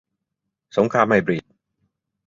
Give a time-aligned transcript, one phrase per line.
[0.77, 1.43] สงครามไฮบริด